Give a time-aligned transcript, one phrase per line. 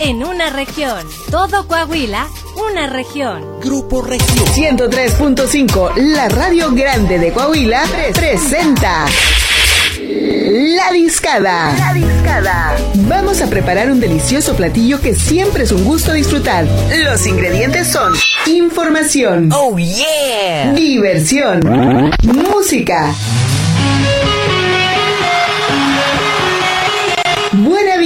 [0.00, 1.06] en una región.
[1.30, 2.26] Todo Coahuila,
[2.70, 3.44] una región.
[3.60, 4.78] Grupo Región.
[4.78, 7.82] 103.5, la radio grande de Coahuila,
[8.14, 9.06] presenta.
[10.02, 11.72] La discada.
[11.78, 12.76] La discada.
[13.08, 16.66] Vamos a preparar un delicioso platillo que siempre es un gusto disfrutar.
[17.04, 18.12] Los ingredientes son
[18.46, 20.72] información, Oh yeah.
[20.72, 21.60] diversión,
[22.22, 23.14] música,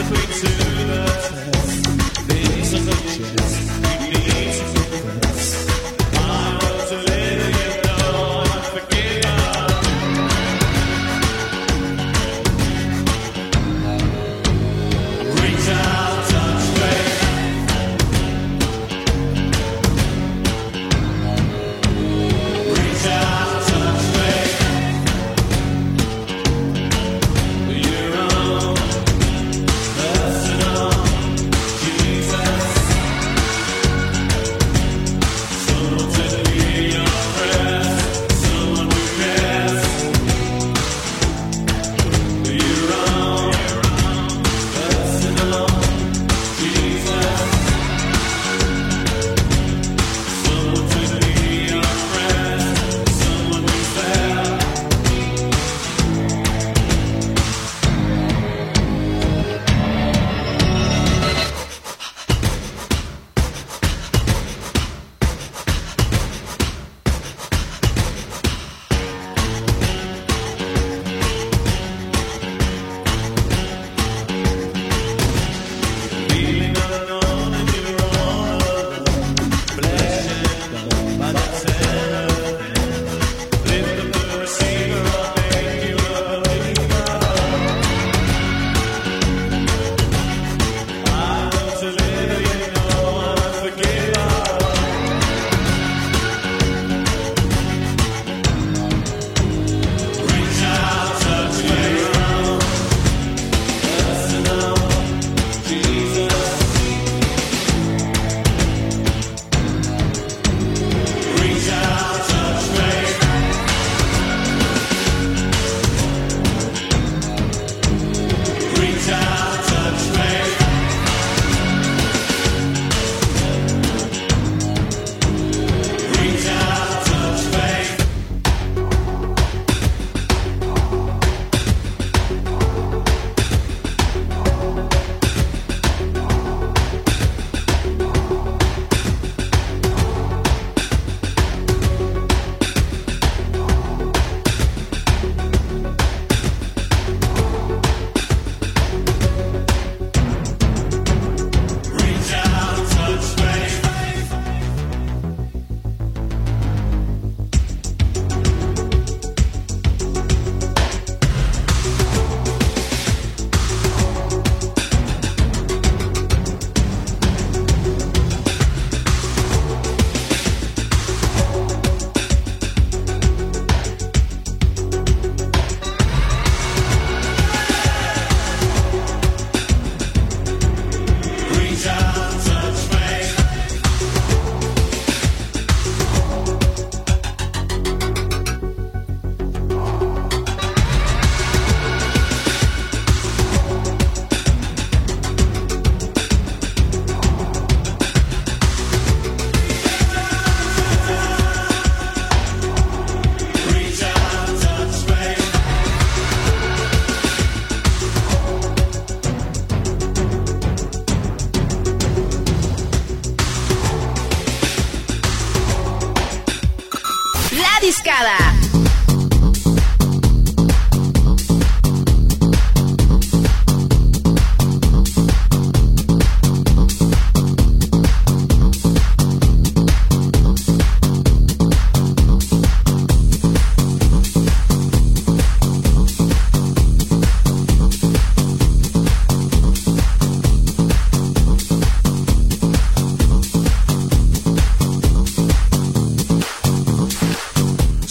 [0.00, 0.48] Between two
[0.86, 1.29] the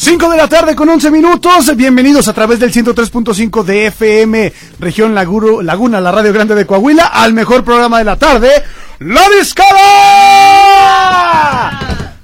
[0.10, 1.76] 5 de la tarde con 11 minutos.
[1.76, 7.06] Bienvenidos a través del 103.5 de FM, región Laguro, Laguna, la Radio Grande de Coahuila,
[7.06, 8.50] al mejor programa de la tarde,
[8.98, 9.70] La Discada.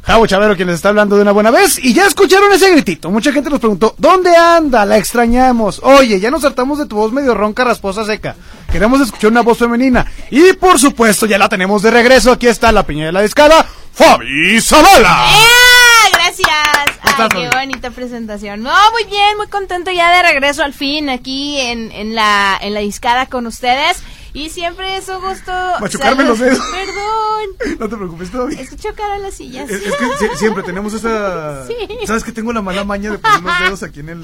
[0.02, 3.12] Javo Chavero quien les está hablando de una buena vez y ya escucharon ese gritito.
[3.12, 4.84] Mucha gente nos preguntó, ¿dónde anda?
[4.84, 5.80] La extrañamos.
[5.84, 8.36] Oye, ya nos hartamos de tu voz medio ronca, rasposa, seca.
[8.72, 10.08] Queremos escuchar una voz femenina.
[10.32, 12.32] Y por supuesto, ya la tenemos de regreso.
[12.32, 15.28] Aquí está la piña de la discada, Fabi Zavala.
[15.30, 16.10] ¡Eh!
[16.14, 16.75] Gracias.
[17.06, 18.64] Ay, estás, qué bonita presentación.
[18.64, 22.74] No, muy bien, muy contento ya de regreso al fin aquí en, en la en
[22.74, 24.04] la discada con ustedes.
[24.36, 25.52] Y siempre es un gusto.
[25.80, 26.60] Machucarme los dedos.
[26.60, 27.26] Perdón.
[27.80, 28.62] No te preocupes, todavía.
[28.62, 29.70] Es que chocaron las sillas.
[29.70, 31.66] Es, es que sie- siempre tenemos esa.
[31.68, 31.76] Sí.
[32.06, 34.24] ¿Sabes que tengo la mala maña de poner los dedos aquí en el.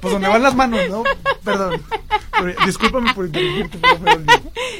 [0.00, 1.02] Pues donde van las manos, ¿no?
[1.44, 1.82] Perdón.
[2.64, 3.78] Discúlpame por interrumpirte.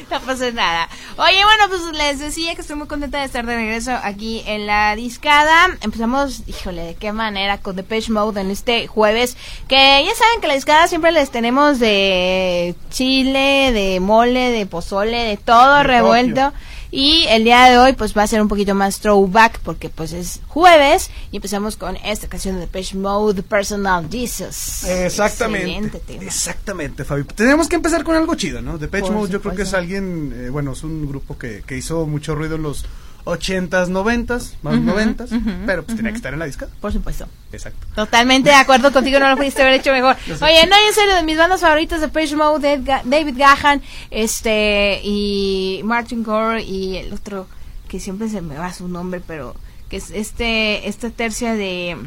[0.09, 0.89] No pasa nada.
[1.17, 4.65] Oye, bueno, pues les decía que estoy muy contenta de estar de regreso aquí en
[4.67, 5.67] la discada.
[5.81, 9.37] Empezamos, híjole, de qué manera con Depeche Mode en este jueves.
[9.67, 15.17] Que ya saben que la discada siempre les tenemos de chile, de mole, de pozole,
[15.17, 16.53] de todo De revuelto.
[16.93, 20.11] Y el día de hoy pues va a ser un poquito más throwback porque pues
[20.11, 24.83] es jueves y empezamos con esta canción de Depeche Mode, Personal Jesus.
[24.83, 26.01] Exactamente.
[26.19, 27.23] Exactamente, Fabi.
[27.23, 28.77] Tenemos que empezar con algo chido, ¿no?
[28.77, 30.33] Depeche Por Mode, yo creo que es alguien.
[30.35, 32.83] eh, bueno, es un grupo que, que hizo mucho ruido en los
[33.25, 35.31] 80s, 90s, más Ujú, 90s.
[35.31, 36.67] ujú, pero pues tenía que estar en la disca.
[36.79, 37.27] Por supuesto.
[37.51, 37.85] Exacto.
[37.95, 40.15] Totalmente de acuerdo contigo, no lo pudiste haber hecho mejor.
[40.41, 45.81] Oye, no, en serio, de mis bandas favoritas de Page Mode, David Gahan, este, y
[45.83, 47.47] Martin Gore, y el otro,
[47.87, 49.55] que siempre se me va su nombre, pero
[49.89, 51.97] que es este, esta tercia de,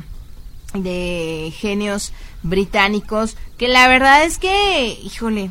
[0.75, 2.12] de genios
[2.43, 5.50] británicos, que la verdad es que, híjole,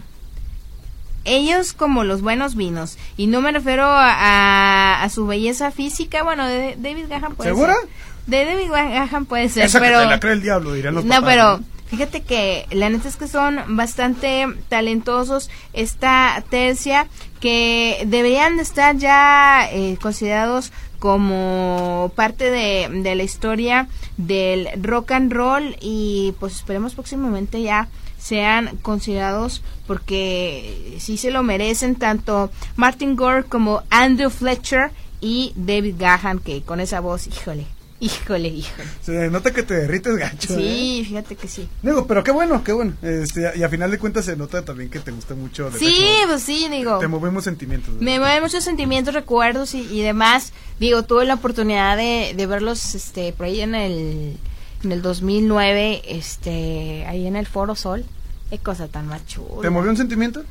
[1.25, 6.23] ellos como los buenos vinos, y no me refiero a, a- a su belleza física,
[6.23, 7.73] bueno, de David Gahan puede ¿Segura?
[7.79, 7.89] ser.
[8.27, 9.99] De David Gahan puede ser, Esa pero...
[9.99, 13.07] que te la cree el diablo, dirían los No, papás, pero fíjate que la neta
[13.09, 17.07] es que son bastante talentosos esta tercia
[17.39, 23.87] que deberían de estar ya eh, considerados como parte de, de la historia
[24.17, 27.89] del rock and roll y pues esperemos próximamente ya
[28.23, 35.95] sean considerados porque sí se lo merecen tanto Martin Gore como Andrew Fletcher y David
[35.99, 37.65] Gahan que con esa voz, híjole,
[37.99, 38.87] híjole, híjole.
[39.01, 40.53] Se nota que te derrites gacho.
[40.53, 40.57] ¿eh?
[40.57, 41.67] Sí, fíjate que sí.
[41.81, 42.93] Digo, pero qué bueno, qué bueno.
[43.01, 45.65] Este, y a final de cuentas se nota también que te gusta mucho.
[45.65, 46.99] Depeche Sí, pues sí, digo.
[46.99, 47.93] Te movemos sentimientos.
[47.99, 50.53] Me mueven muchos sentimientos, recuerdos y, y demás.
[50.79, 54.37] Digo, tuve la oportunidad de, de verlos este, por ahí en el,
[54.83, 58.05] en el 2009, este, ahí en el Foro Sol.
[58.49, 59.61] Qué cosa tan más chula.
[59.61, 60.43] ¿Te movió un sentimiento?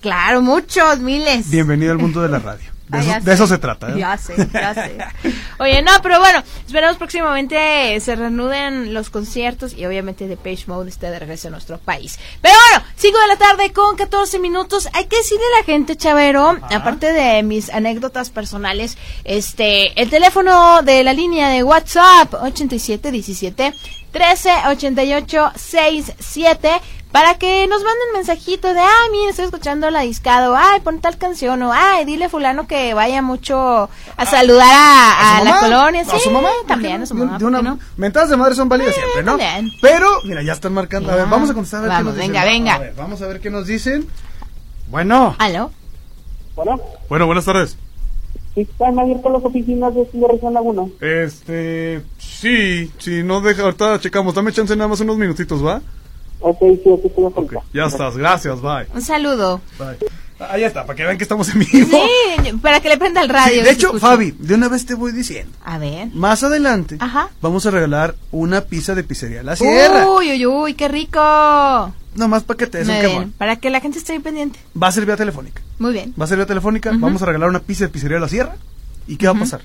[0.00, 1.50] Claro, muchos, miles.
[1.50, 2.69] Bienvenido al mundo de la radio.
[2.90, 3.90] De, Ah, eso, de eso se trata.
[3.90, 3.98] ¿eh?
[3.98, 4.98] Ya sé, ya sé.
[5.60, 10.90] Oye, no, pero bueno, esperamos próximamente se reanuden los conciertos y obviamente The Page Mode
[10.90, 12.18] esté de regreso a nuestro país.
[12.42, 14.88] Pero bueno, 5 de la tarde con 14 minutos.
[14.92, 20.82] Hay que decirle a la gente, Chavero, aparte de mis anécdotas personales, este, el teléfono
[20.82, 23.72] de la línea de WhatsApp 8717
[24.12, 26.80] 138867
[27.12, 31.18] para que nos manden mensajito de, ah, mira, estoy escuchando la discado, ay, pon tal
[31.18, 35.50] canción, o ay, dile a fulano que vaya mucho a saludar a, a su la
[35.50, 35.60] mamá?
[35.60, 36.48] colonia, ¿A sí, su mamá?
[36.50, 37.80] ¿Por qué también a su De- mamá, de ¿por qué una- no?
[37.96, 39.36] Mentadas de madre son válidas siempre, ¿no?
[39.38, 39.68] también.
[39.82, 41.10] Pero, mira, ya están marcando.
[41.10, 42.52] A ver, vamos a contestar a ver Vamos, qué nos venga, dicen.
[42.64, 42.74] venga.
[42.74, 44.08] A ver, vamos a ver qué nos dicen.
[44.86, 45.34] Bueno.
[45.40, 45.72] ¿Aló?
[46.54, 47.76] Bueno, Bueno, buenas tardes.
[48.54, 50.86] ¿Sí están abiertas las oficinas de Estilo Región Laguna?
[51.00, 54.34] Este, sí, sí, no deja, ahorita checamos.
[54.34, 55.80] Dame chance nada más unos minutitos, ¿va?
[56.40, 57.62] Ok, sí, aquí estoy Ok, afuera.
[57.72, 58.86] ya estás, gracias, bye.
[58.94, 59.60] Un saludo.
[59.78, 60.19] Bye.
[60.48, 61.88] Ahí está, para que vean que estamos en vivo.
[62.42, 63.58] Sí, para que le prenda el radio.
[63.58, 63.98] Sí, de hecho.
[63.98, 65.52] Fabi, de una vez te voy diciendo.
[65.64, 66.08] A ver.
[66.14, 67.28] Más adelante, Ajá.
[67.42, 70.08] vamos a regalar una pizza de pizzería La Sierra.
[70.08, 71.20] Uy, uy, uy, qué rico.
[72.14, 73.18] Nomás para que te des un quemón.
[73.18, 74.58] bien, para que la gente esté pendiente.
[74.80, 75.62] Va a ser vía telefónica.
[75.78, 76.14] Muy bien.
[76.20, 76.90] Va a ser vía telefónica.
[76.94, 78.56] Vamos a regalar una pizza de pizzería La Sierra.
[79.06, 79.60] ¿Y qué va a pasar?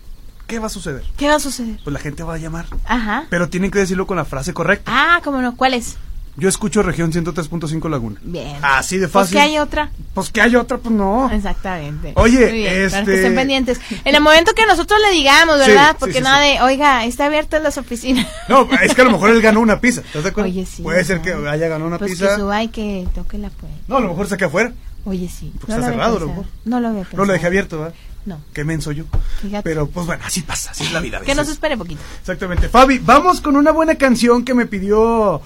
[0.48, 1.04] ¿Qué va a suceder?
[1.18, 1.80] ¿Qué va a suceder?
[1.84, 2.66] Pues la gente va a llamar.
[2.86, 3.26] Ajá.
[3.30, 4.92] Pero tienen que decirlo con la frase correcta.
[4.94, 5.98] Ah, cómo no, ¿cuál es?
[6.38, 8.20] Yo escucho región 103.5 Laguna.
[8.22, 8.58] Bien.
[8.62, 9.36] Así de Pues fácil.
[9.38, 9.90] que hay otra.
[10.14, 11.32] Pues que hay otra, pues no.
[11.32, 12.12] Exactamente.
[12.16, 13.80] Oye, bien, para este- que estén pendientes.
[14.04, 15.92] En el momento que nosotros le digamos, ¿verdad?
[15.92, 18.28] sí, Porque sí, nada de, oiga, está abiertas las oficinas.
[18.50, 20.02] No, es que a lo mejor él ganó una pizza.
[20.02, 20.50] ¿Estás de acuerdo?
[20.50, 20.82] Oye, sí.
[20.84, 22.28] Puede ser que haya ganado una pues pizza.
[22.36, 23.78] que suba y que toque la puerta.
[23.88, 24.74] No, a lo mejor se queda afuera.
[25.06, 25.54] Oye, sí.
[25.60, 26.46] Pues no está cerrado, lo mejor.
[26.66, 27.18] No lo pensado.
[27.18, 27.94] No lo dejé abierto, ¿verdad?
[28.26, 28.40] No.
[28.54, 29.06] Qué menso yo.
[29.42, 29.62] Fíjate.
[29.64, 31.18] Pero pues bueno, así pasa, así es la vida.
[31.18, 31.38] a Que veces.
[31.38, 32.02] nos espere poquito.
[32.20, 32.70] Exactamente.
[32.70, 35.42] Fabi, vamos con una buena canción que me pidió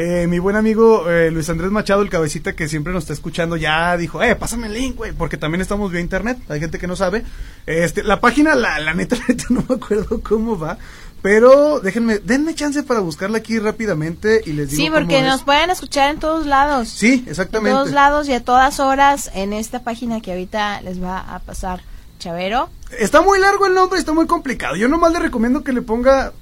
[0.00, 3.56] eh, mi buen amigo eh, Luis Andrés Machado, el cabecita que siempre nos está escuchando.
[3.56, 6.38] Ya dijo, eh, pásame el link, güey, porque también estamos vía internet.
[6.48, 7.24] Hay gente que no sabe.
[7.66, 10.78] Este, la página, la, la neta, la neta, no me acuerdo cómo va.
[11.20, 15.32] Pero déjenme, denme chance para buscarla aquí rápidamente y les digo Sí, porque cómo es.
[15.32, 16.88] nos pueden escuchar en todos lados.
[16.90, 17.72] Sí, En exactamente.
[17.76, 21.80] todos lados y a todas horas en esta página que ahorita les va a pasar
[22.20, 22.70] Chavero.
[22.98, 24.76] Está muy largo el nombre, está muy complicado.
[24.76, 26.32] Yo nomás le recomiendo que le ponga.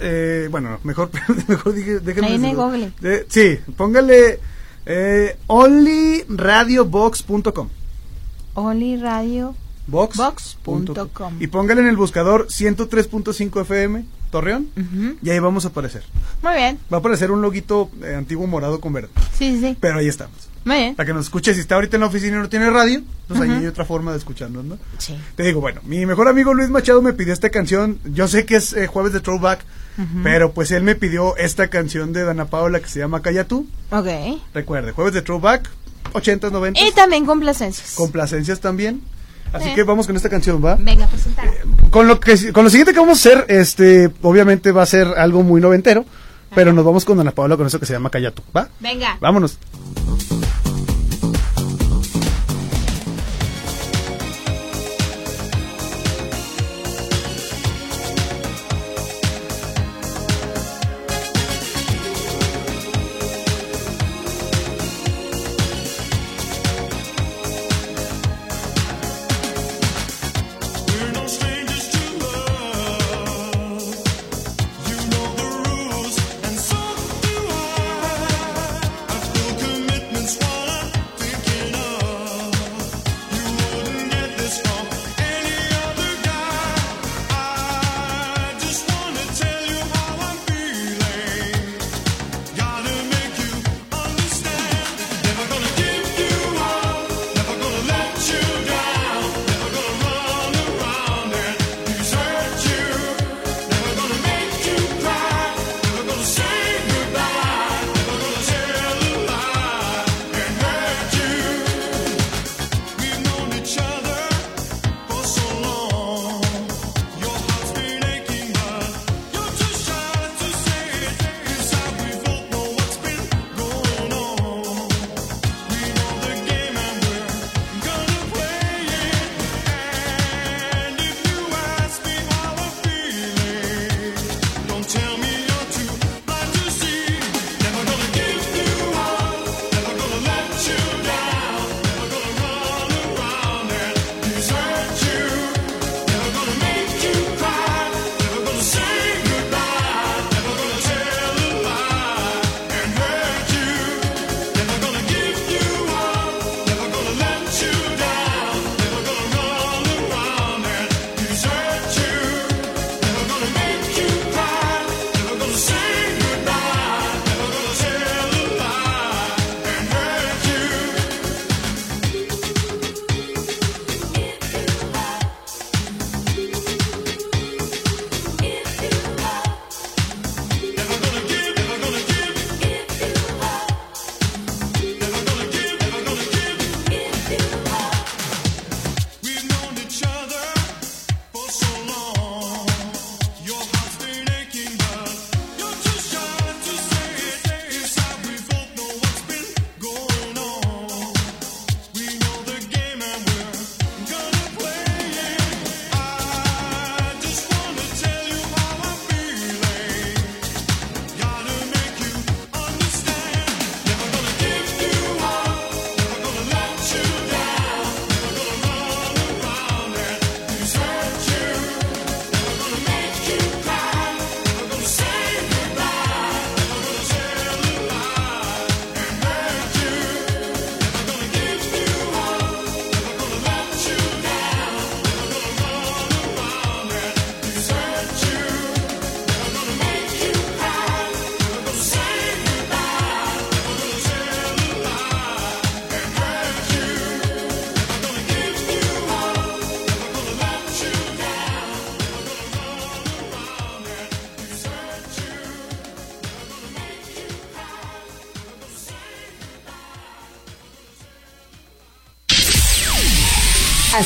[0.00, 1.10] Eh, bueno, mejor,
[1.48, 2.56] mejor dije, déjenme Ahí en.
[2.56, 2.92] Google.
[3.28, 4.40] Sí, póngale
[4.86, 7.68] eh, onlyradiobox.com.
[8.54, 9.54] Onlyradio.
[9.88, 10.16] Box.
[10.16, 11.36] Box.com.
[11.40, 14.68] Y póngale en el buscador 103.5 FM, Torreón,
[15.22, 16.04] y ahí vamos a aparecer.
[16.42, 16.78] Muy bien.
[16.92, 19.08] Va a aparecer un loguito eh, antiguo morado con verde.
[19.32, 19.76] Sí, sí, sí.
[19.80, 20.36] Pero ahí estamos.
[20.64, 20.94] Muy bien.
[20.94, 23.40] Para que nos escuche, si está ahorita en la oficina y no tiene radio, pues
[23.40, 24.78] ahí hay otra forma de escucharnos, ¿no?
[24.98, 25.16] Sí.
[25.36, 27.98] Te digo, bueno, mi mejor amigo Luis Machado me pidió esta canción.
[28.04, 29.64] Yo sé que es eh, jueves de throwback,
[30.22, 33.66] pero pues él me pidió esta canción de Dana Paola que se llama Calla tú.
[33.90, 34.06] Ok.
[34.54, 35.68] Recuerde, jueves de throwback,
[36.12, 37.94] 80s, 90s, Y también complacencias.
[37.96, 39.02] complacencias también.
[39.52, 39.74] Así Eh.
[39.74, 40.76] que vamos con esta canción, ¿va?
[40.76, 41.48] Venga, presentar.
[41.90, 45.06] Con lo que con lo siguiente que vamos a hacer, este, obviamente va a ser
[45.16, 46.04] algo muy noventero,
[46.54, 48.68] pero nos vamos con Dana Paola con eso que se llama Calla tú, ¿va?
[48.80, 49.16] Venga.
[49.20, 49.58] Vámonos.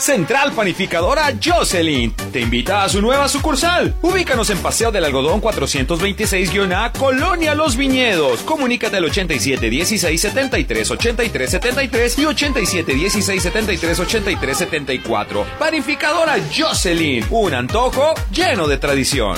[0.00, 3.94] Central Panificadora Jocelyn te invita a su nueva sucursal.
[4.00, 8.40] Ubícanos en Paseo del Algodón 426-A, Colonia Los Viñedos.
[8.40, 15.46] Comunícate al 87 16 73 83 73 y 87 16 73 83 74.
[15.58, 19.36] Panificadora Jocelyn, un antojo lleno de tradición.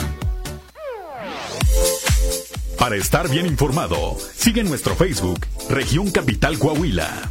[2.79, 7.31] Para estar bien informado, sigue nuestro Facebook, Región Capital Coahuila.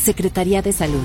[0.00, 1.04] Secretaría de Salud.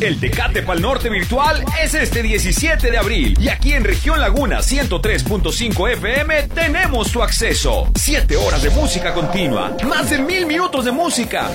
[0.00, 4.60] El Tecate Pal Norte virtual es este 17 de abril y aquí en Región Laguna
[4.60, 7.90] 103.5 FM tenemos tu acceso.
[7.94, 11.50] 7 horas de música continua, más de mil minutos de música.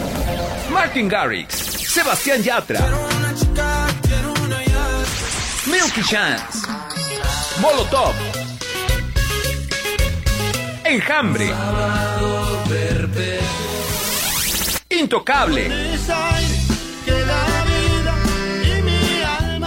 [0.71, 2.87] Martin Garrix, Sebastián Yatra,
[5.65, 6.67] Milky Chance,
[7.61, 8.13] Molotov,
[10.83, 11.49] Enjambre,
[15.05, 15.69] Intocable.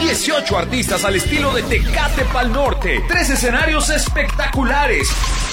[0.00, 3.04] 18 artistas al estilo de Tecate Pal Norte.
[3.06, 5.08] Tres escenarios espectaculares.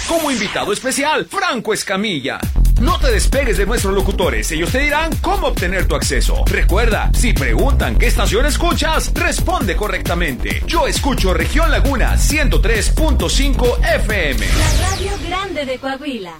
[0.07, 2.39] Como invitado especial, Franco Escamilla.
[2.81, 6.43] No te despegues de nuestros locutores, ellos te dirán cómo obtener tu acceso.
[6.47, 10.63] Recuerda, si preguntan qué estación escuchas, responde correctamente.
[10.65, 14.47] Yo escucho Región Laguna 103.5 FM.
[14.47, 16.39] La radio grande de Coahuila.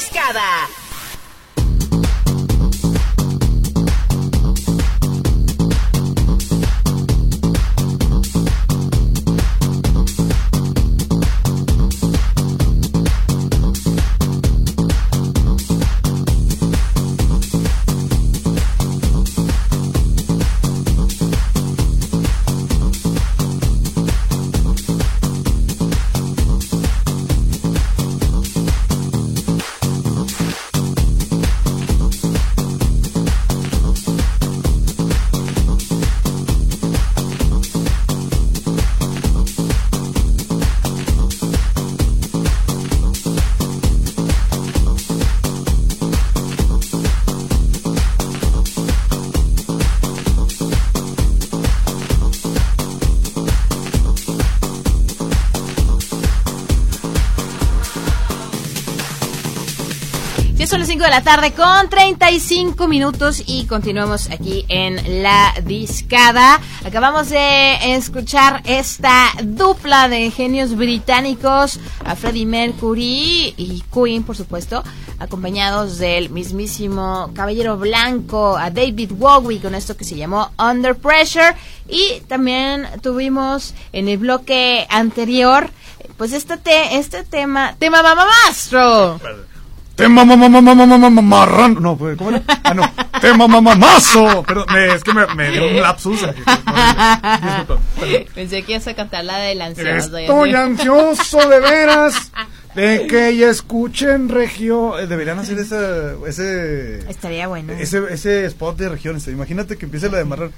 [0.00, 0.77] Vamos.
[60.98, 66.60] 5 de la tarde con 35 minutos y continuamos aquí en la discada.
[66.84, 74.82] Acabamos de escuchar esta dupla de genios británicos, a Freddie Mercury y Queen, por supuesto,
[75.20, 81.54] acompañados del mismísimo Caballero Blanco, a David Bowie, con esto que se llamó Under Pressure.
[81.88, 85.70] Y también tuvimos en el bloque anterior,
[86.16, 88.32] pues este, te- este tema, tema mamá mamá
[90.06, 91.80] mamá mamá marrano.
[91.80, 92.42] No, pues, ¿cómo era?
[92.62, 92.82] Ah, no.
[93.20, 94.44] Tema mamamazo.
[94.46, 96.22] Pero me- es que me, me dio un lapsus.
[96.22, 96.40] aquí.
[96.44, 97.78] Perdón.
[98.34, 100.16] Pensé que ibas a cantar la del ansioso.
[100.18, 102.30] Estoy ansioso de veras
[102.76, 104.98] de que ya escuchen regio.
[105.00, 107.72] eh, Deberían hacer esa, ese, Estaría bueno.
[107.72, 109.26] ese, ese spot de regiones.
[109.26, 110.52] Imagínate que empiece la de marrano.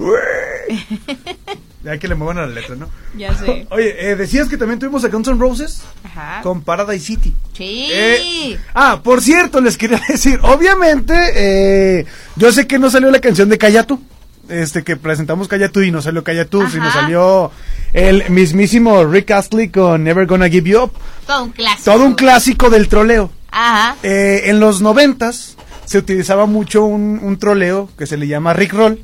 [1.83, 2.89] Ya que le muevan a la letra, ¿no?
[3.17, 3.67] Ya sé.
[3.71, 6.41] Oye, eh, decías que también tuvimos a Guns N' Roses Ajá.
[6.43, 7.35] con Paradise City.
[7.57, 7.89] Sí.
[7.91, 13.19] Eh, ah, por cierto, les quería decir, obviamente, eh, yo sé que no salió la
[13.21, 14.01] canción de Callatu,
[14.49, 17.51] este que presentamos Callatu y no salió Callatu, sino salió
[17.93, 20.93] el mismísimo Rick Astley con Never Gonna Give You Up,
[21.27, 21.91] Todo un clásico.
[21.93, 23.31] todo un clásico del troleo.
[23.53, 23.97] Ajá.
[24.03, 28.73] Eh, en los noventas se utilizaba mucho un, un troleo que se le llama Rick
[28.75, 29.01] Roll.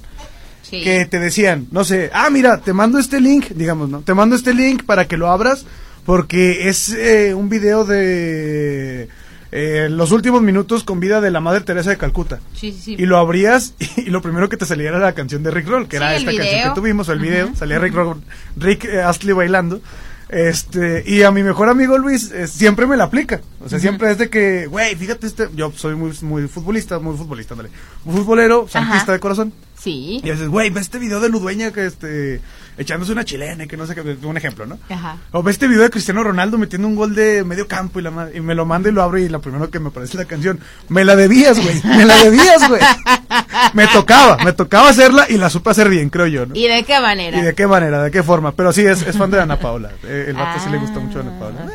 [0.69, 0.83] Sí.
[0.83, 4.01] Que te decían, no sé, ah, mira, te mando este link, digamos, ¿no?
[4.01, 5.65] Te mando este link para que lo abras,
[6.05, 9.09] porque es eh, un video de
[9.53, 12.41] eh, los últimos minutos con vida de la Madre Teresa de Calcuta.
[12.55, 12.97] Sí, sí, sí.
[12.99, 15.89] Y lo abrías y lo primero que te salía era la canción de Rick Roll,
[15.89, 18.21] que era esta canción que tuvimos, o el video, salía Rick Roll,
[18.57, 19.81] Rick eh, Astley bailando.
[20.29, 23.41] Este, y a mi mejor amigo Luis eh, siempre me la aplica.
[23.65, 27.17] O sea, siempre es de que, güey, fíjate este, yo soy muy muy futbolista, muy
[27.17, 27.71] futbolista, dale.
[28.05, 29.13] Muy futbolero, santista Ajá.
[29.13, 29.53] de corazón.
[29.79, 30.21] Sí.
[30.25, 32.41] Y dices, güey, ve este video de Ludueña que este
[32.79, 34.79] echándose una chilena y que no sé qué, un ejemplo, ¿no?
[34.91, 35.17] Ajá.
[35.33, 38.29] O ve este video de Cristiano Ronaldo metiendo un gol de medio campo y, la
[38.35, 40.61] y me lo manda y lo abro y lo primero que me aparece la canción.
[40.89, 41.81] Me la debías, güey.
[41.85, 42.81] Me la debías, güey.
[43.73, 46.55] Me tocaba, me tocaba hacerla y la supe hacer bien, creo yo, ¿no?
[46.55, 47.37] ¿Y de qué manera?
[47.37, 48.53] ¿Y de qué manera, de qué forma?
[48.53, 49.91] Pero sí, es, es fan de Ana Paola.
[50.05, 51.65] Eh, el vato sí le gusta mucho a Ana Paola.
[51.65, 51.73] Ok.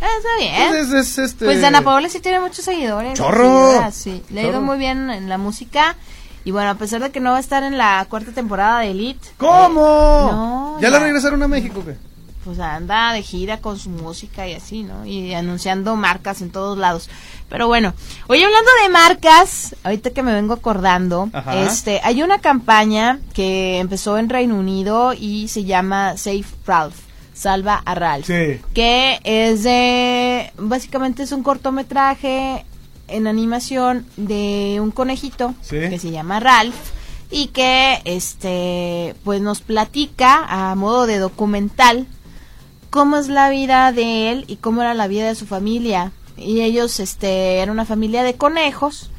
[0.00, 0.68] Ah, está bien.
[0.68, 3.14] Pues es- es, este- Pues Ana Paola sí tiene muchos seguidores.
[3.14, 3.72] ¡Chorro!
[3.92, 5.96] Sí, le ha ido muy bien en la música.
[6.44, 8.90] Y bueno, a pesar de que no va a estar en la cuarta temporada de
[8.92, 9.28] Elite.
[9.36, 10.28] ¿Cómo?
[10.32, 10.90] No, ¿Ya ya.
[10.90, 11.96] la regresaron a México, qué?
[12.44, 15.04] Pues anda de gira con su música y así, ¿no?
[15.04, 17.10] Y anunciando marcas en todos lados.
[17.50, 17.92] Pero bueno,
[18.28, 21.60] hoy hablando de marcas, ahorita que me vengo acordando, Ajá.
[21.60, 26.94] este, hay una campaña que empezó en Reino Unido y se llama Save Ralph,
[27.34, 28.58] salva a Ralph, Sí.
[28.72, 32.64] que es de, básicamente es un cortometraje
[33.10, 35.76] en animación de un conejito Sí.
[35.90, 36.74] que se llama Ralph
[37.30, 42.06] y que este pues nos platica a modo de documental
[42.90, 46.60] cómo es la vida de él y cómo era la vida de su familia y
[46.62, 49.10] ellos este era una familia de conejos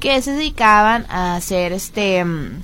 [0.00, 2.62] que se dedicaban a hacer este mm,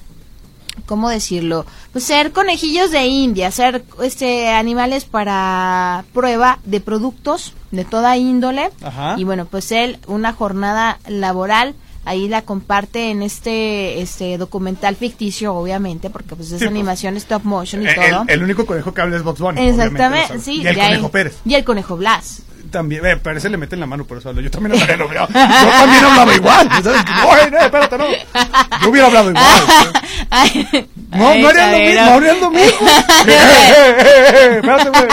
[0.87, 1.67] ¿cómo decirlo?
[1.93, 8.71] Pues ser conejillos de India, ser este animales para prueba de productos de toda índole.
[8.83, 9.15] Ajá.
[9.19, 11.75] Y bueno, pues él una jornada laboral
[12.07, 17.17] ahí la comparte en este este documental ficticio, obviamente, porque pues es Sí, pues, animación
[17.17, 18.23] stop motion y Eh, todo.
[18.29, 19.67] El, el único conejo que habla es Box Bunny.
[19.69, 20.61] Exactamente, sí.
[20.63, 21.39] Y el ahí- conejo Pérez.
[21.47, 22.43] Y el conejo Blas.
[22.75, 24.41] También, eh, pero ese le meten la mano por eso hablo.
[24.41, 25.09] Yo también hablaba lo.
[25.09, 26.69] Yo también hablaba igual.
[26.83, 27.05] ¿sabes?
[27.07, 28.05] No, no, espérate, no.
[28.83, 29.63] Yo hubiera hablado igual.
[31.11, 32.89] No, no harían lo mismo, no harían lo mismo.
[34.57, 35.09] Espérate, güey.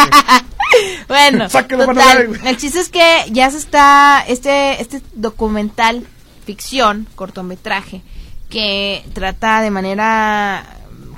[1.07, 6.07] Bueno, total, el chiste es que ya se está este este documental
[6.45, 8.01] ficción, cortometraje
[8.49, 10.65] que trata de manera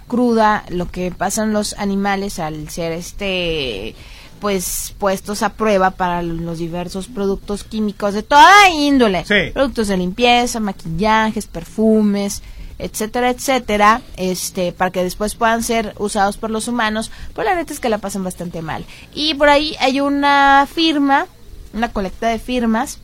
[0.07, 3.95] cruda lo que pasan los animales al ser este
[4.43, 9.51] pues puestos a prueba para los diversos productos químicos de toda índole, Sí.
[9.53, 12.43] productos de limpieza, maquillajes, perfumes,
[12.77, 17.71] etcétera, etcétera, este, para que después puedan ser usados por los humanos, pues la neta
[17.71, 18.83] es que la pasan bastante mal.
[19.13, 21.25] Y por ahí hay una firma,
[21.73, 22.97] una colecta de firmas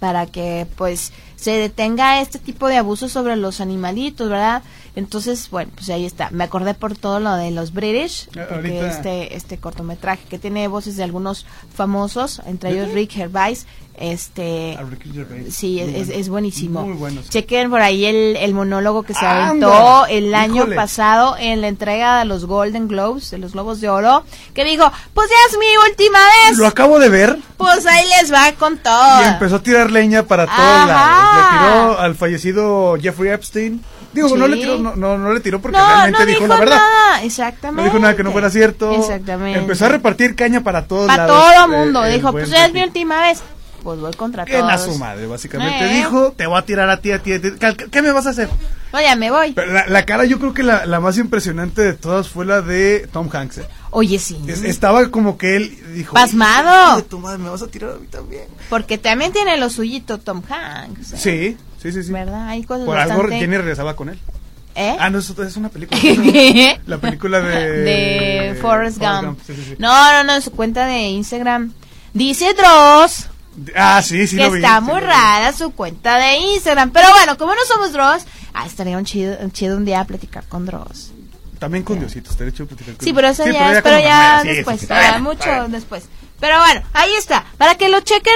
[0.00, 4.62] para que pues se detenga este tipo de abusos sobre los animalitos, ¿verdad?
[4.96, 6.30] Entonces, bueno, pues ahí está.
[6.30, 10.66] Me acordé por todo lo de los British, Eh, porque este este cortometraje que tiene
[10.68, 12.90] voces de algunos famosos, entre ellos.
[12.92, 13.66] Rick Gervais,
[13.98, 15.54] este A Ricky Gervais.
[15.54, 16.12] Sí, es, bueno.
[16.20, 16.82] es buenísimo.
[16.82, 17.28] Muy bueno, sí.
[17.28, 19.48] Chequen por ahí el, el monólogo que se ¡Anda!
[19.48, 20.76] aventó el año Híjole.
[20.76, 24.24] pasado en la entrega de los Golden Globes, de los Globos de Oro,
[24.54, 28.32] que dijo, pues ya es mi última vez, Lo acabo de ver pues ahí les
[28.32, 29.22] va con todo.
[29.22, 31.34] y empezó a tirar leña para todos lados.
[31.36, 33.82] Le tiró al fallecido Jeffrey Epstein.
[34.12, 34.34] Digo, Sí.
[34.34, 36.76] no le tiró, no, no, no le tiró porque realmente dijo la verdad.
[36.76, 37.82] nada, exactamente.
[37.82, 38.90] No dijo nada que no fuera cierto.
[38.92, 39.58] Exactamente.
[39.58, 41.40] Empezó a repartir caña para todos Para lados.
[41.42, 43.40] todo eh, el mundo, el dijo, pues ya es mi última vez,
[43.84, 44.92] pues voy contra Bien a todos.
[44.94, 45.84] su madre, básicamente.
[45.86, 45.94] Eh.
[45.94, 47.52] Dijo, te voy a tirar a ti, a ti, a ti.
[47.58, 48.48] ¿Qué, qué me vas a hacer?
[48.92, 49.52] No, ya me voy.
[49.52, 52.60] Pero la, la cara yo creo que la, la más impresionante de todas fue la
[52.62, 53.60] de Tom Hanks.
[53.92, 54.38] Oye, sí.
[54.46, 56.14] Es- estaba como que él dijo...
[56.14, 56.90] Pasmado.
[56.90, 58.44] "Hijo de tu madre, me vas a tirar a mí también.
[58.68, 61.12] Porque también tiene lo suyito Tom Hanks.
[61.14, 61.16] ¿eh?
[61.16, 62.12] Sí, sí, sí, sí.
[62.12, 62.48] ¿Verdad?
[62.48, 63.38] Hay cosas Por algo bastante...
[63.40, 64.18] Jenny regresaba con él.
[64.76, 64.96] ¿Eh?
[65.00, 66.00] Ah, no, eso es una película.
[66.00, 66.80] ¿Qué?
[66.86, 67.70] la película de...
[67.82, 69.40] de Forrest Gump.
[69.44, 69.74] Sí, sí, sí.
[69.78, 71.72] No, no, no, en su cuenta de Instagram.
[72.14, 73.26] Dice Dross
[73.74, 74.58] Ah, sí, sí que lo vi.
[74.58, 76.92] está muy rara su cuenta de Instagram.
[76.92, 78.22] Pero bueno, como no somos Dross,
[78.54, 81.10] ah, estaría un chido, un chido un día platicar con Dross.
[81.60, 84.80] También con Diosito, estaría chido platicar con Sí, pero eso Sí, ya, pero ya después,
[84.80, 86.08] sí, Está mucho está después.
[86.40, 87.44] Pero bueno, ahí está.
[87.58, 88.32] Para que lo chequen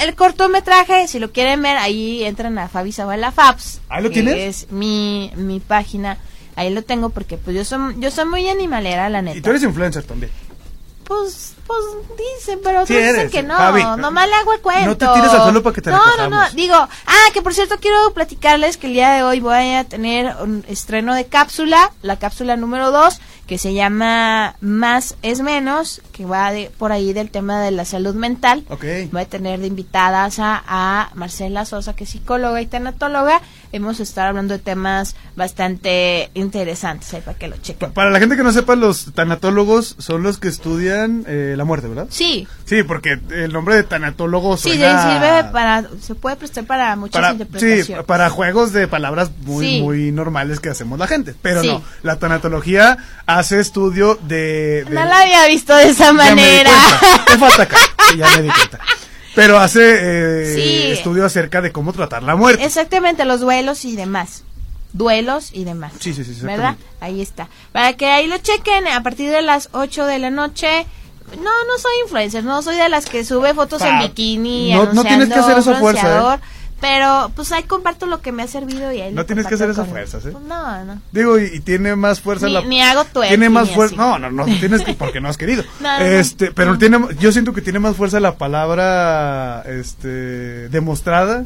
[0.00, 3.80] el, el cortometraje, si lo quieren ver, ahí entran a Fabi Zavala Fabs.
[3.88, 4.36] ¿Ahí lo que tienes?
[4.36, 6.18] Es mi, mi página.
[6.54, 9.36] Ahí lo tengo porque pues yo soy, yo soy muy animalera, la neta.
[9.36, 10.30] Y tú eres influencer también.
[11.08, 11.80] Pues, pues
[12.36, 13.54] dicen, pero Sí dicen que no.
[13.54, 13.82] Javi.
[13.98, 14.84] nomás le hago el cuento.
[14.86, 16.12] No te tires al suelo para que te No, no, no.
[16.24, 16.54] recojamos.
[16.54, 20.36] Digo, ah, que por cierto quiero platicarles que el día de hoy voy a tener
[20.42, 26.26] un estreno de cápsula, la cápsula número 2, que se llama Más es Menos, que
[26.26, 28.66] va de, por ahí del tema de la salud mental.
[28.68, 28.84] Ok.
[29.10, 33.40] Voy a tener de invitadas a, a Marcela Sosa, que es psicóloga y tanatóloga.
[33.72, 37.90] Hemos estado hablando de temas bastante interesantes, ahí para que lo chequen.
[37.90, 41.64] Pa- Para la gente que no sepa, los tanatólogos son los que estudian eh, la
[41.64, 42.06] muerte, ¿verdad?
[42.10, 45.02] Sí, Sí, porque el nombre de tanatólogo Sí, suena...
[45.14, 48.04] sirve para, se puede prestar para muchas para, sí, interpretaciones.
[48.06, 49.80] para juegos de palabras muy, Sí.
[49.82, 51.34] muy normales que hacemos la gente.
[51.40, 51.68] Pero Sí.
[51.68, 54.84] no, la tanatología hace estudio de...
[54.84, 56.70] de- No la había visto de esa me di manera.
[57.00, 57.24] cuenta.
[57.24, 57.76] Te falta acá.
[58.10, 58.78] Sí, ya me di cuenta.
[59.40, 60.90] Pero hace eh, Sí.
[60.92, 62.64] estudio acerca de cómo tratar la muerte.
[62.64, 64.44] Exactamente, los duelos y demás.
[64.94, 65.92] duelos y demás.
[66.00, 66.76] Sí, sí, sí, ¿Verdad?
[67.00, 67.48] Ahí está.
[67.72, 70.86] Para que ahí lo chequen a partir de las 8 de la noche.
[71.36, 75.04] No, no soy influencer, no soy de las que sube fotos en bikini, no- no
[75.04, 76.38] tienes que hacer eso fuerza, ¿eh?
[76.80, 79.68] Pero pues ahí comparto lo que me ha servido y ahí No tienes que hacer
[79.70, 80.30] esas fuerzas, ¿eh?
[80.30, 81.00] Pues, no, no.
[81.10, 82.60] Digo, y, y tiene más fuerza Ni- la...
[82.62, 83.96] ni hago twerking Tiene más fuerza...
[83.96, 84.94] No, no, no, tienes que...
[84.94, 85.64] Porque no has querido.
[85.80, 86.78] No, no, este, pero no.
[86.78, 87.00] tiene...
[87.18, 91.44] Yo siento que tiene más fuerza la palabra, este, demostrada.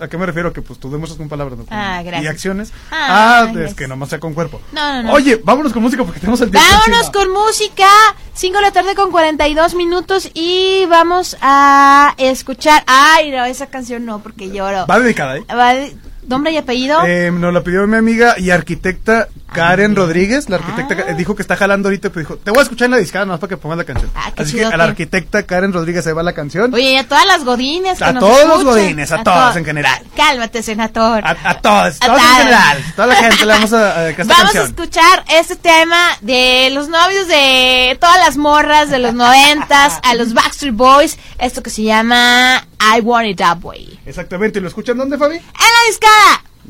[0.00, 0.52] ¿A qué me refiero?
[0.52, 1.64] Que pues tú demuestras con palabras, ¿no?
[1.70, 2.22] Ah, gracias.
[2.24, 2.72] Y acciones.
[2.90, 3.74] Ah, Ah, es gracias.
[3.74, 4.60] que nomás sea con cuerpo.
[4.72, 5.12] No, no, no.
[5.12, 7.12] Oye, vámonos con música porque tenemos el tiempo Vámonos encima.
[7.12, 7.88] con música.
[8.34, 12.84] 5 de la tarde con 42 minutos y vamos a escuchar.
[12.86, 14.86] Ay, no, esa canción no, porque lloro.
[14.86, 15.44] Va dedicada, ¿eh?
[15.52, 15.96] Va de-
[16.28, 17.00] ¿Nombre y apellido?
[17.06, 20.48] Eh, nos la pidió mi amiga y arquitecta Karen Rodríguez.
[20.50, 21.10] La arquitecta Ah.
[21.10, 23.24] eh, dijo que está jalando ahorita, pero dijo, te voy a escuchar en la discada
[23.24, 24.10] nomás para que pongas la canción.
[24.14, 26.72] Ah, Así que a la arquitecta Karen Rodríguez ahí va la canción.
[26.74, 29.58] Oye, y a todas las godines que a nos todos los godines, a, todos to-
[29.58, 30.02] en general.
[30.16, 31.24] Cálmate, senador.
[31.24, 32.84] A, a todos, A todos en general.
[32.94, 36.88] Toda la gente le vamos a, a esta Vamos a escuchar este tema de los
[36.88, 41.18] novios de todas las morras de los noventas a los Backstreet Boys.
[41.38, 42.66] Esto que se llama
[42.96, 44.00] I Want It That Way.
[44.06, 45.36] Exactamente, ¿lo escuchan dónde, Fabi?
[45.36, 46.17] ¡En la discada!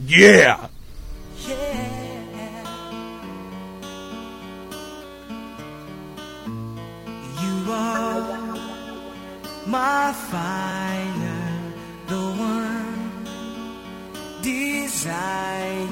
[0.06, 0.68] Yeah.
[7.42, 8.56] You are
[9.66, 11.72] my fire,
[12.06, 13.24] the one
[14.42, 15.88] desire.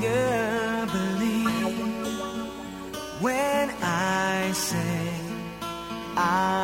[0.86, 1.76] Believe
[3.20, 5.10] when I say
[6.16, 6.55] I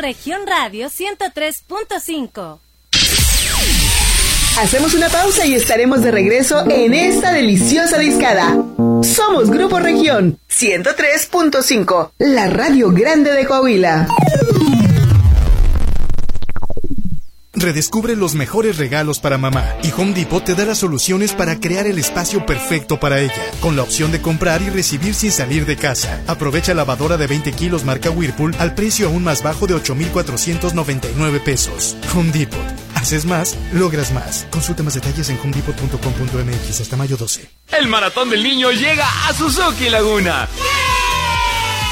[0.00, 2.58] Región Radio 103.5.
[4.58, 8.56] Hacemos una pausa y estaremos de regreso en esta deliciosa discada.
[9.02, 14.08] Somos Grupo Región 103.5, la radio grande de Coahuila.
[17.60, 21.86] Redescubre los mejores regalos para mamá y Home Depot te da las soluciones para crear
[21.86, 25.76] el espacio perfecto para ella, con la opción de comprar y recibir sin salir de
[25.76, 26.22] casa.
[26.26, 31.98] Aprovecha lavadora de 20 kilos marca Whirlpool al precio aún más bajo de 8,499 pesos.
[32.14, 32.58] Home Depot.
[32.94, 34.46] Haces más, logras más.
[34.50, 37.46] Consulta más detalles en homedepot.com.mx hasta mayo 12.
[37.78, 40.48] El maratón del niño llega a Suzuki Laguna.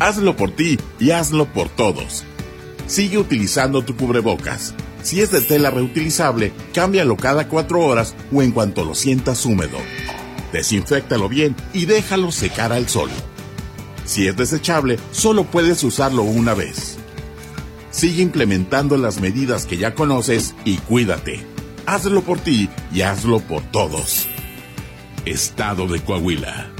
[0.00, 2.24] Hazlo por ti y hazlo por todos.
[2.86, 4.74] Sigue utilizando tu cubrebocas.
[5.02, 9.76] Si es de tela reutilizable, cámbialo cada cuatro horas o en cuanto lo sientas húmedo.
[10.54, 13.10] Desinféctalo bien y déjalo secar al sol.
[14.06, 16.96] Si es desechable, solo puedes usarlo una vez.
[17.90, 21.44] Sigue implementando las medidas que ya conoces y cuídate.
[21.84, 24.26] Hazlo por ti y hazlo por todos.
[25.26, 26.79] Estado de Coahuila.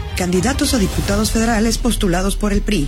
[0.21, 2.87] candidatos a diputados federales postulados por el PRI.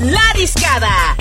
[0.00, 1.19] La Discada.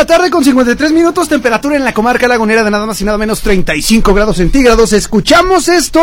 [0.00, 3.18] La tarde con 53 minutos, temperatura en la comarca lagunera de nada más y nada
[3.18, 4.94] menos 35 grados centígrados.
[4.94, 6.00] Escuchamos esto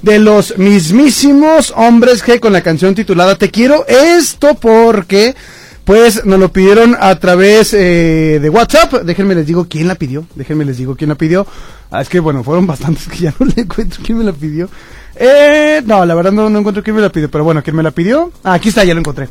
[0.00, 3.84] de los mismísimos hombres G con la canción titulada Te quiero.
[3.86, 5.36] Esto porque,
[5.84, 9.02] pues, nos lo pidieron a través eh, de WhatsApp.
[9.02, 10.24] Déjenme les digo quién la pidió.
[10.34, 11.46] Déjenme les digo quién la pidió.
[11.90, 14.70] Ah, es que, bueno, fueron bastantes que ya no le encuentro quién me la pidió.
[15.16, 17.82] Eh, no, la verdad no, no encuentro quién me la pidió, pero bueno, quién me
[17.82, 18.32] la pidió.
[18.42, 19.28] Ah, aquí está, ya lo encontré.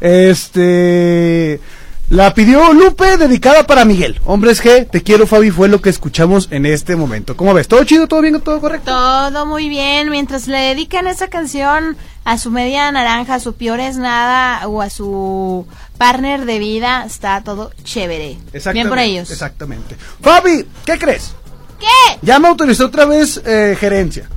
[0.00, 1.58] Este.
[2.10, 4.18] La pidió Lupe, dedicada para Miguel.
[4.24, 7.36] Hombres G, te quiero Fabi, fue lo que escuchamos en este momento.
[7.36, 7.68] ¿Cómo ves?
[7.68, 8.08] ¿Todo chido?
[8.08, 8.40] ¿Todo bien?
[8.40, 8.90] ¿Todo correcto?
[8.90, 10.08] Todo muy bien.
[10.08, 14.80] Mientras le dedican esa canción a su media naranja, a su peor es nada o
[14.80, 15.66] a su
[15.98, 18.38] partner de vida, está todo chévere.
[18.72, 19.30] Bien por ellos.
[19.30, 19.94] Exactamente.
[20.22, 21.34] Fabi, ¿qué crees?
[21.78, 22.18] ¿Qué?
[22.22, 24.30] Ya me autorizó otra vez eh, gerencia.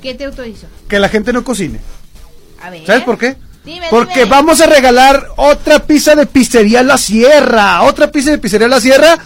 [0.00, 0.68] ¿Qué te autorizó?
[0.86, 1.80] Que la gente no cocine.
[2.62, 2.86] A ver.
[2.86, 3.36] ¿Sabes por qué?
[3.66, 4.30] Dime, Porque dime.
[4.30, 7.82] vamos a regalar otra pizza de pizzería La Sierra.
[7.82, 9.18] Otra pizza de pizzería La Sierra.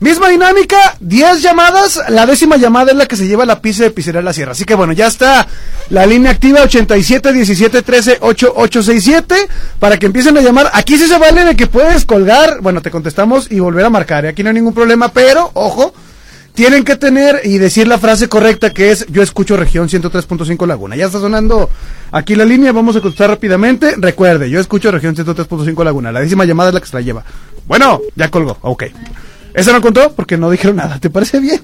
[0.00, 2.00] Misma dinámica, 10 llamadas.
[2.08, 4.52] La décima llamada es la que se lleva la pizza de pizzería La Sierra.
[4.52, 5.46] Así que bueno, ya está
[5.90, 10.70] la línea activa 87 17 13 8867 para que empiecen a llamar.
[10.74, 12.60] Aquí sí se vale de que puedes colgar.
[12.60, 14.24] Bueno, te contestamos y volver a marcar.
[14.24, 14.30] ¿eh?
[14.30, 15.94] Aquí no hay ningún problema, pero ojo.
[16.54, 20.94] Tienen que tener y decir la frase correcta que es yo escucho región 103.5 Laguna.
[20.94, 21.68] Ya está sonando
[22.12, 23.94] aquí la línea, vamos a contestar rápidamente.
[23.98, 26.12] Recuerde, yo escucho región 103.5 Laguna.
[26.12, 27.24] La décima llamada es la que se la lleva.
[27.66, 28.84] Bueno, ya colgó, ok.
[29.52, 30.12] ¿Esa no contó?
[30.12, 31.00] Porque no dijeron nada.
[31.00, 31.60] ¿Te parece bien?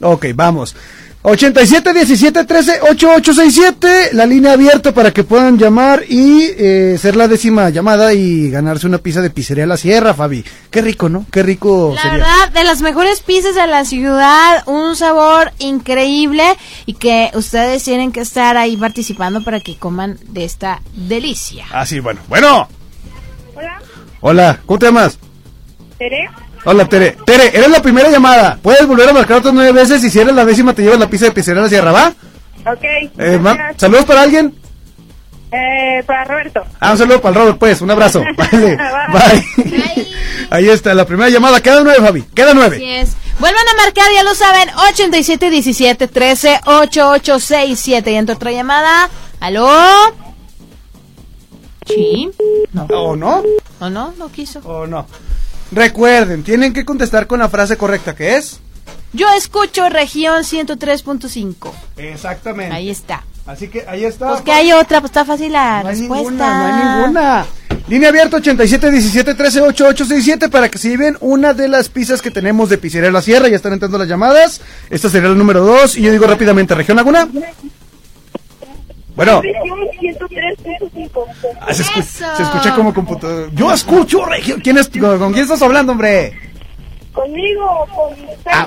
[0.00, 0.74] Ok, vamos.
[1.22, 7.28] 87 17 13 8867, la línea abierta para que puedan llamar y eh, ser la
[7.28, 10.42] décima llamada y ganarse una pizza de pizzería La Sierra, Fabi.
[10.70, 11.26] Qué rico, ¿no?
[11.30, 12.16] Qué rico La sería.
[12.18, 16.42] verdad, de las mejores pizzas de la ciudad, un sabor increíble
[16.86, 21.66] y que ustedes tienen que estar ahí participando para que coman de esta delicia.
[21.70, 22.20] Ah, sí, bueno.
[22.28, 22.66] Bueno.
[23.54, 23.82] Hola,
[24.22, 25.18] Hola, ¿cómo te llamas?
[25.98, 26.30] Tere.
[26.64, 27.16] Hola, Tere.
[27.24, 28.58] Tere, eres la primera llamada.
[28.62, 31.08] Puedes volver a marcar otras nueve veces y si eres la décima te llevas la
[31.08, 32.12] pizza de pizzería Sierra, ¿va?
[32.66, 32.84] Ok.
[33.18, 33.56] Eh, ma-.
[33.76, 34.54] ¿Saludos para alguien?
[35.52, 36.62] Eh, para Roberto.
[36.78, 37.80] Ah, un saludo para el Robert, pues.
[37.80, 38.22] Un abrazo.
[38.36, 38.78] Vale.
[39.56, 40.08] Bye.
[40.50, 41.60] Ahí está, la primera llamada.
[41.60, 42.22] Queda nueve, Fabi.
[42.22, 42.76] Queda nueve.
[42.76, 43.16] Así es.
[43.38, 49.08] Vuelvan a marcar, ya lo saben, 87 17 13 8867 y entre otra llamada.
[49.40, 49.70] ¿Aló?
[51.86, 52.30] Sí.
[52.74, 52.84] No.
[52.90, 53.42] ¿O no?
[53.80, 54.12] ¿O no?
[54.18, 54.60] No quiso.
[54.60, 55.06] ¿O no?
[55.72, 58.60] Recuerden, tienen que contestar con la frase correcta, que es...
[59.12, 61.70] Yo escucho región 103.5.
[61.96, 62.74] Exactamente.
[62.74, 63.24] Ahí está.
[63.46, 64.28] Así que ahí está.
[64.28, 66.22] Pues que hay otra, pues está fácil la No hay respuesta.
[66.30, 67.46] ninguna, no hay ninguna.
[67.88, 72.30] Línea abierta 87 17 13 8867 para que se lleven una de las pizzas que
[72.30, 73.48] tenemos de Pizzería La Sierra.
[73.48, 74.60] Ya están entrando las llamadas.
[74.90, 75.96] Esta sería la número 2.
[75.96, 77.26] Y yo digo rápidamente, ¿Región Laguna?
[79.20, 81.24] Bueno, Región 103.5.
[81.60, 82.02] ah, se, escu-
[82.36, 83.50] se escucha como computador.
[83.52, 84.60] Yo escucho Región.
[84.62, 86.32] ¿Quién es, con, con quién estás hablando, hombre?
[87.12, 88.14] Conmigo, con
[88.46, 88.66] Ah,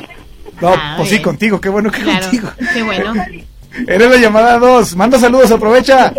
[0.61, 1.59] no, Ah, pues muy sí, contigo.
[1.59, 2.49] Qué bueno que Claro, contigo.
[2.71, 3.13] qué bueno.
[3.87, 4.95] Eres la llamada 2.
[4.95, 6.13] Manda saludos, aprovecha.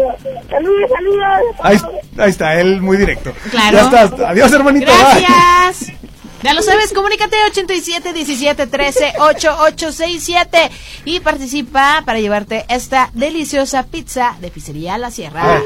[0.51, 1.27] Saludos, saludos.
[1.63, 1.79] Ahí,
[2.19, 3.33] ahí está, él muy directo.
[3.53, 3.77] Claro.
[3.77, 4.21] Ya estás.
[4.21, 4.91] Adiós, hermanito.
[4.91, 5.95] bye.
[6.45, 10.59] Ya lo sabes, comunícate 87 17 13 8867
[11.07, 15.63] y participa para llevarte esta deliciosa pizza de pizzería La Sierra.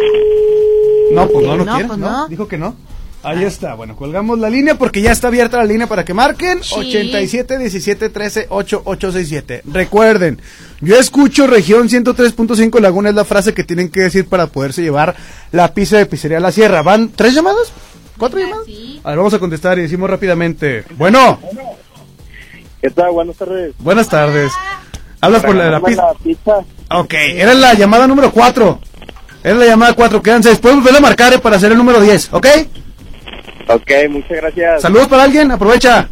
[1.13, 2.11] No, pues no, no, No, quiere, pues ¿no?
[2.11, 2.29] no.
[2.29, 2.77] Dijo que no.
[3.25, 6.63] Ahí está, bueno, colgamos la línea porque ya está abierta la línea para que marquen.
[6.63, 6.77] Sí.
[6.77, 9.63] 87 17 13 8867.
[9.67, 10.41] Recuerden,
[10.81, 15.17] yo escucho región 103.5 Laguna es la frase que tienen que decir para poderse llevar
[15.51, 16.83] la pizza de pizzería La Sierra.
[16.83, 17.73] ¿Van tres llamadas?
[18.19, 18.67] ¿Cuatro llamadas?
[19.05, 20.85] A ver, vamos a contestar y decimos rápidamente.
[20.97, 21.39] Bueno,
[22.81, 23.11] ¿Qué tal?
[23.13, 23.75] Buenas tardes.
[23.79, 24.53] buenas tardes.
[25.21, 25.81] Hablas por la, la
[26.23, 26.59] pizza.
[26.91, 28.79] Ok, era la llamada número 4.
[29.43, 30.59] Era la llamada 4, quedan 6.
[30.59, 32.47] Pueden volver a marcar eh, para hacer el número 10, ¿ok?
[33.69, 34.83] Ok, muchas gracias.
[34.83, 36.09] Saludos para alguien, aprovecha.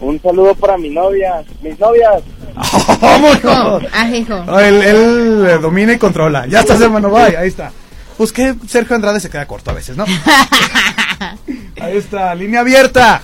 [0.00, 2.22] Un saludo para mi novia, mis novias.
[3.86, 6.46] Ah, él, él, eh, domina y controla.
[6.46, 7.36] Ya estás, hermano, bye.
[7.36, 7.72] Ahí está.
[8.16, 10.04] Pues que Sergio Andrade se queda corto a veces, ¿no?
[11.80, 13.22] Ahí está, línea abierta.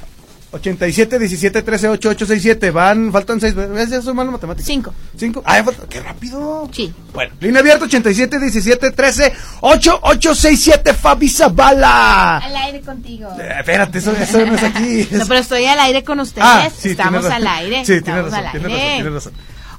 [0.52, 2.70] 87 17 13 8 8 6 7.
[2.72, 3.54] Van, faltan 6.
[3.54, 3.90] ¿Ves?
[3.90, 4.66] Ya soy malo en matemáticas.
[4.66, 4.92] 5.
[5.16, 5.42] 5.
[5.46, 5.62] Ah.
[5.88, 6.68] ¡Qué rápido!
[6.72, 6.92] Sí.
[7.14, 10.94] Bueno, línea abierta 87 17 13 8 8 6 7.
[10.94, 12.38] Fabi Zabala.
[12.38, 13.28] Al aire contigo.
[13.40, 15.08] Eh, espérate, eso, eso no es aquí.
[15.12, 16.44] No, pero estoy al aire con ustedes.
[16.44, 17.84] Ah, sí, Estamos tienes al aire.
[17.84, 18.80] Sí, tienes Estamos razón, al tienes aire.
[18.80, 19.32] razón, tienes razón.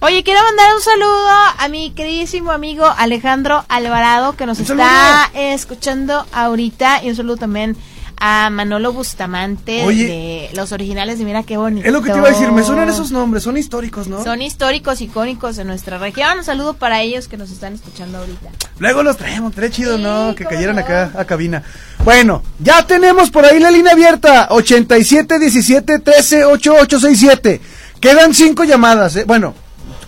[0.04, 1.30] Oye, quiero mandar un saludo
[1.60, 7.38] a mi queridísimo amigo Alejandro Alvarado que nos Un está escuchando ahorita y un saludo
[7.38, 7.78] también
[8.18, 10.08] a Manolo Bustamante Oye.
[10.08, 11.86] de los originales y mira qué bonito.
[11.86, 14.24] Es lo que te iba a decir, me suenan esos nombres, son históricos, ¿no?
[14.24, 16.40] Son históricos, icónicos de nuestra región.
[16.40, 18.50] Un saludo para ellos que nos están escuchando ahorita.
[18.80, 20.34] Luego los traemos, estaría chido, ¿no?
[20.34, 21.62] Que cayeran acá a cabina.
[22.04, 27.62] Bueno, ya tenemos por ahí la línea abierta, 87 17 13 8867.
[28.00, 29.26] Quedan cinco llamadas, ¿eh?
[29.26, 29.54] Bueno,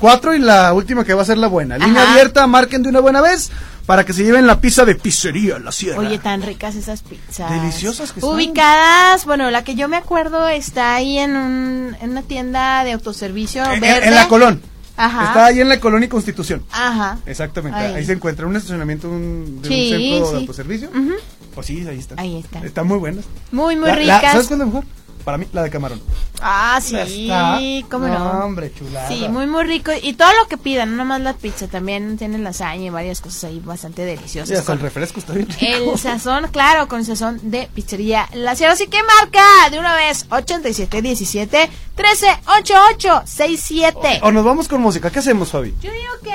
[0.03, 1.77] cuatro y la última que va a ser la buena.
[1.77, 2.11] Línea Ajá.
[2.11, 3.51] abierta, marquen de una buena vez
[3.85, 5.99] para que se lleven la pizza de pizzería La Sierra.
[5.99, 7.49] Oye, tan ricas esas pizzas.
[7.49, 8.35] Deliciosas que son.
[8.35, 12.91] Ubicadas, bueno, la que yo me acuerdo está ahí en, un, en una tienda de
[12.91, 14.09] autoservicio En- verde.
[14.09, 14.61] en la Colón.
[14.97, 15.23] Ajá.
[15.27, 16.65] Está ahí en la Colonia y Constitución.
[16.73, 17.17] Ajá.
[17.25, 17.93] Exactamente, Ahí.
[17.95, 20.35] ahí, se encuentra un estacionamiento un- de Sí, un centro de sí.
[20.41, 20.89] autoservicio.
[20.89, 21.13] Ujú.
[21.55, 22.15] Pues sí, ahí está.
[22.17, 22.59] Ahí está.
[22.59, 23.23] Están muy buenas.
[23.53, 24.31] Muy, muy La- la- ricas.
[24.33, 24.83] ¿Sabes cuál es mejor?
[25.23, 26.01] Para mí, la de camarón.
[26.41, 27.59] Ah, sí, Está-
[27.89, 28.43] cómo no.
[28.45, 29.07] hombre, chulada.
[29.07, 29.91] Sí, muy, muy rico.
[30.01, 33.45] Y todo lo que pidan, no nomás la pizza, también tienen lasaña y varias cosas
[33.45, 34.59] ahí bastante deliciosas.
[34.59, 35.93] hasta el con refresco está bien rico.
[35.93, 38.73] el sazón, claro, con el sazón de pizzería La Sierra.
[38.73, 44.19] Así que marca de una vez 8717 138867.
[44.23, 45.09] O nos vamos con música.
[45.09, 45.73] ¿Qué hacemos, Fabi?
[45.81, 46.33] Yo digo que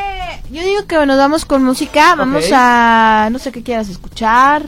[0.50, 2.52] yo digo que nos vamos con música, vamos Ok.
[2.54, 4.64] a no sé qué quieras escuchar.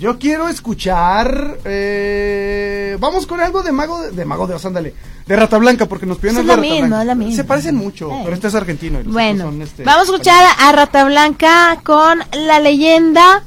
[0.00, 1.58] Yo quiero escuchar.
[1.64, 4.94] eh, vamos con algo de Mago de, de Mago de Oz, ándale.
[5.26, 7.02] De Rata Blanca, porque nos piden Es algo lo de Rata mismo, Blanca.
[7.02, 7.36] es lo mismo.
[7.36, 8.20] Se parecen mucho, Eh.
[8.24, 9.00] pero este es argentino.
[9.00, 13.44] y los Bueno, son, este, vamos a escuchar a Rata Blanca con la leyenda.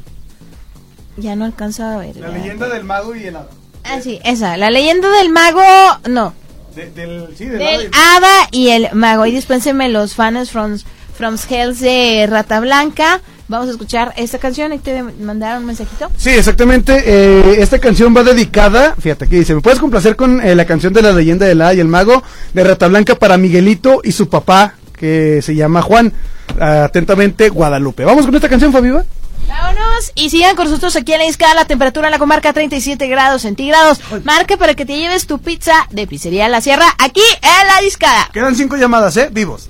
[1.18, 2.16] Ya no alcanzo a ver.
[2.16, 2.38] La ¿verdad?
[2.38, 3.50] leyenda del mago y el hada.
[3.84, 5.62] Ah, sí, esa, la leyenda del mago,
[6.08, 6.34] no,
[6.76, 9.26] De- del, sí, del, hada y el mago.
[9.26, 10.78] Y dispénsenme los fans from,
[11.18, 13.22] from Hells de Rata Blanca.
[13.54, 14.72] Vamos a escuchar esta canción.
[14.72, 16.10] Ahí te mandaron un mensajito.
[16.18, 17.04] Sí, exactamente.
[17.06, 20.92] eh, esta canción va dedicada, fíjate aquí dice, ¿me puedes complacer con eh, la canción
[20.92, 24.28] de la leyenda del hada y el mago de Rata Blanca para Miguelito y su
[24.28, 26.12] papá, que se llama Juan?
[26.60, 28.04] Atentamente, Guadalupe.
[28.06, 29.06] Vamos con esta canción, Fabiva.
[29.48, 31.54] Vámonos y sigan con nosotros aquí en la escala.
[31.54, 34.00] La temperatura en la comarca 37 grados centígrados.
[34.24, 38.30] Marca para que te lleves tu pizza de Pizzería La Sierra aquí en la discada.
[38.34, 39.30] Quedan cinco llamadas, ¿eh?
[39.32, 39.70] Vivos.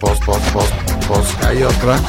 [0.00, 0.40] Pues, pues,
[1.08, 2.00] pues que hay otra.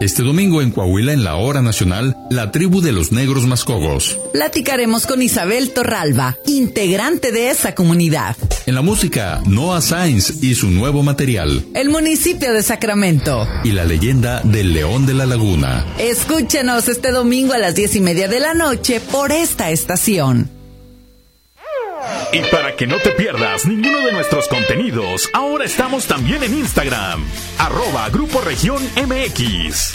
[0.00, 4.18] Este domingo en Coahuila, en la hora nacional, la tribu de los negros mascogos.
[4.32, 8.36] Platicaremos con Isabel Torralba, integrante de esa comunidad.
[8.66, 11.64] En la música, Noah Sainz y su nuevo material.
[11.74, 13.46] El municipio de Sacramento.
[13.62, 15.86] Y la leyenda del León de la Laguna.
[15.98, 20.50] Escúchenos este domingo a las diez y media de la noche por esta estación.
[22.32, 27.24] Y para que no te pierdas ninguno de nuestros contenidos, ahora estamos también en Instagram.
[27.58, 29.94] Arroba Grupo Región MX.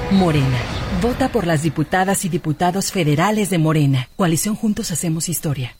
[0.11, 0.59] Morena.
[1.01, 4.09] Vota por las diputadas y diputados federales de Morena.
[4.17, 5.77] Coalición Juntos Hacemos Historia.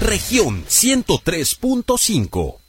[0.00, 2.61] Región 103.5.